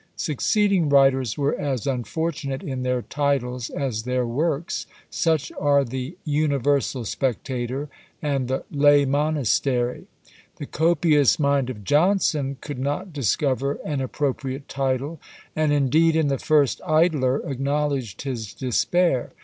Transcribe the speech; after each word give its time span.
Succeeding 0.15 0.89
writers 0.89 1.37
were 1.37 1.53
as 1.55 1.85
unfortunate 1.85 2.63
in 2.63 2.81
their 2.81 3.03
titles, 3.03 3.69
as 3.69 4.01
their 4.01 4.25
works; 4.25 4.87
such 5.11 5.51
are 5.59 5.83
the 5.85 6.17
"Universal 6.25 7.05
Spectator," 7.05 7.87
and 8.19 8.47
the 8.47 8.63
"Lay 8.71 9.05
Monastery." 9.05 10.07
The 10.55 10.65
copious 10.65 11.37
mind 11.37 11.69
of 11.69 11.83
Johnson 11.83 12.57
could 12.61 12.79
not 12.79 13.13
discover 13.13 13.73
an 13.85 14.01
appropriate 14.01 14.67
title, 14.67 15.19
and 15.55 15.71
indeed 15.71 16.15
in 16.15 16.29
the 16.29 16.39
first 16.39 16.81
"Idler" 16.83 17.37
acknowledged 17.47 18.23
his 18.23 18.55
despair. 18.55 19.33